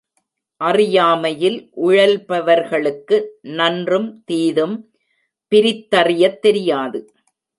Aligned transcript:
அறியாமையில் 0.61 1.57
உழல்பவர்களுக்கு 1.81 3.17
நன்றும் 3.41 4.23
தீதும் 4.25 4.75
பிரித்தறியத் 5.51 6.39
தெரியாது. 6.39 6.99